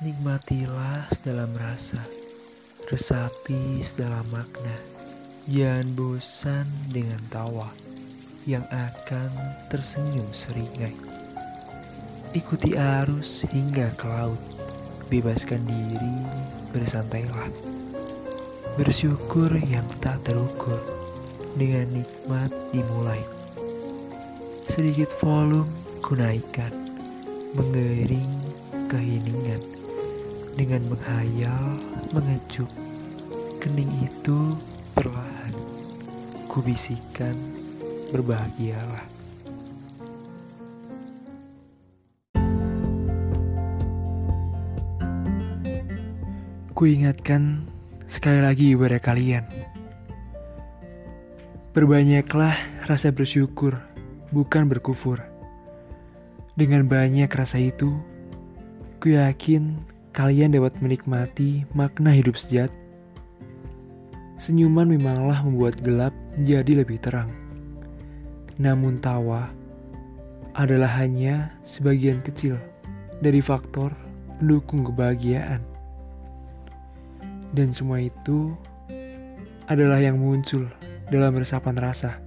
[0.00, 2.00] Nikmatilah dalam rasa,
[2.88, 4.72] resapi dalam makna.
[5.44, 7.68] Jangan bosan dengan tawa
[8.48, 9.28] yang akan
[9.68, 10.96] tersenyum seringai.
[12.32, 14.40] Ikuti arus hingga ke laut,
[15.12, 16.16] bebaskan diri,
[16.72, 17.52] bersantailah.
[18.80, 20.80] Bersyukur yang tak terukur,
[21.60, 23.20] dengan nikmat dimulai.
[24.64, 25.68] Sedikit volume
[26.00, 26.72] kunaikan,
[27.52, 28.32] mengering
[28.88, 29.60] keheningan
[30.54, 31.78] dengan menghayal,
[32.10, 32.70] mengecup,
[33.62, 34.54] kening itu
[34.96, 35.54] perlahan.
[36.50, 37.36] Kubisikan,
[38.10, 39.06] berbahagialah.
[46.74, 47.68] Kuingatkan
[48.08, 49.44] sekali lagi kepada kalian.
[51.70, 52.56] Berbanyaklah
[52.88, 53.78] rasa bersyukur,
[54.34, 55.22] bukan berkufur.
[56.58, 57.94] Dengan banyak rasa itu,
[58.98, 62.74] ku yakin kalian dapat menikmati makna hidup sejati.
[64.40, 67.30] Senyuman memanglah membuat gelap jadi lebih terang.
[68.56, 69.52] Namun tawa
[70.56, 72.56] adalah hanya sebagian kecil
[73.20, 73.92] dari faktor
[74.40, 75.60] pendukung kebahagiaan.
[77.52, 78.56] Dan semua itu
[79.68, 80.66] adalah yang muncul
[81.12, 82.18] dalam resapan rasa.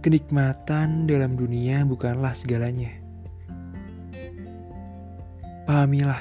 [0.00, 2.99] Kenikmatan dalam dunia bukanlah segalanya
[5.70, 6.18] Pahamilah,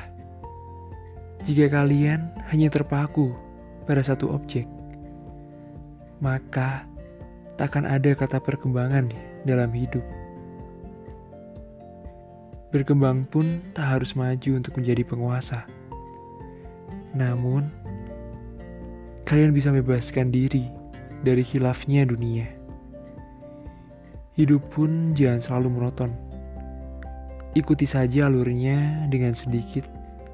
[1.41, 3.33] jika kalian hanya terpaku
[3.89, 4.69] pada satu objek,
[6.21, 6.85] maka
[7.57, 9.09] takkan ada kata perkembangan
[9.49, 10.05] dalam hidup.
[12.69, 15.65] Berkembang pun tak harus maju untuk menjadi penguasa.
[17.17, 17.73] Namun,
[19.25, 20.69] kalian bisa membebaskan diri
[21.25, 22.45] dari hilafnya dunia.
[24.37, 26.28] Hidup pun jangan selalu monoton
[27.57, 29.81] Ikuti saja alurnya dengan sedikit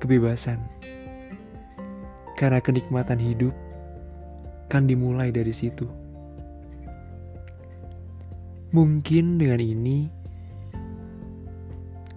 [0.04, 0.60] kebebasan.
[2.36, 3.56] Karena kenikmatan hidup
[4.68, 5.88] kan dimulai dari situ.
[8.76, 10.12] Mungkin dengan ini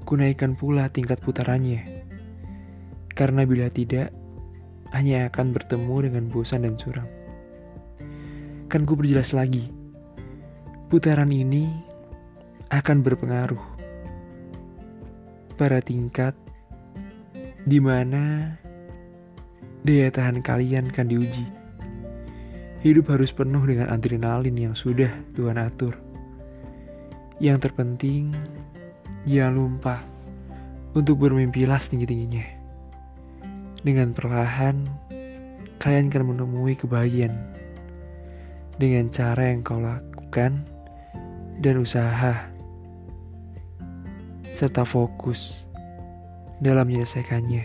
[0.03, 2.03] kunaikan pula tingkat putarannya.
[3.15, 4.11] Karena bila tidak,
[4.91, 7.07] hanya akan bertemu dengan bosan dan suram.
[8.67, 9.71] Kan ku berjelas lagi,
[10.91, 11.71] putaran ini
[12.75, 13.78] akan berpengaruh
[15.59, 16.39] pada tingkat
[17.67, 18.55] di mana
[19.83, 21.45] daya tahan kalian kan diuji.
[22.79, 25.99] Hidup harus penuh dengan adrenalin yang sudah Tuhan atur.
[27.43, 28.31] Yang terpenting,
[29.27, 29.97] jangan lupa
[30.95, 32.47] untuk bermimpilah setinggi-tingginya.
[33.83, 34.87] Dengan perlahan,
[35.83, 37.35] kalian akan menemui kebahagiaan
[38.79, 40.63] dengan cara yang kau lakukan
[41.59, 42.47] dan usaha
[44.59, 45.63] serta fokus
[46.59, 47.63] dalam menyelesaikannya.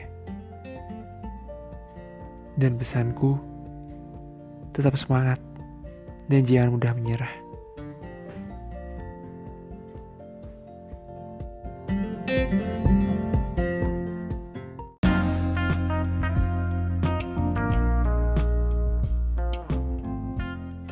[2.53, 3.33] Dan pesanku,
[4.77, 5.41] tetap semangat
[6.29, 7.33] dan jangan mudah menyerah.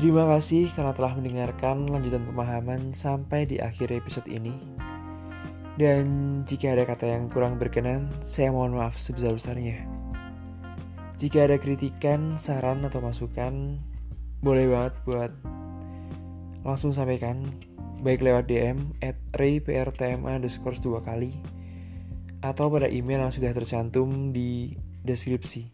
[0.01, 4.80] Terima kasih karena telah mendengarkan lanjutan pemahaman sampai di akhir episode ini.
[5.79, 6.03] Dan
[6.43, 9.87] jika ada kata yang kurang berkenan, saya mohon maaf sebesar-besarnya.
[11.15, 13.77] Jika ada kritikan, saran, atau masukan,
[14.41, 15.31] boleh banget buat
[16.65, 17.45] langsung sampaikan,
[18.01, 21.37] baik lewat DM at rayprtma underscore dua kali,
[22.41, 24.73] atau pada email yang sudah tercantum di
[25.05, 25.71] deskripsi.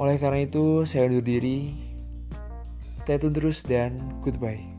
[0.00, 1.74] Oleh karena itu, saya undur diri.
[3.02, 4.77] Stay tune terus dan goodbye.